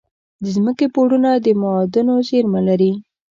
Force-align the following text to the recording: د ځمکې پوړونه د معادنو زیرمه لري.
د 0.41 0.43
ځمکې 0.55 0.85
پوړونه 0.93 1.29
د 1.45 1.47
معادنو 1.61 2.13
زیرمه 2.29 2.61
لري. 2.67 2.91